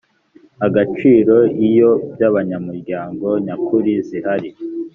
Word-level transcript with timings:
agaciro 0.65 1.37
iyo 1.67 1.89
by 2.11 2.21
abanyamuryango 2.29 3.27
nyakuri 3.45 3.91
zihari 4.07 4.49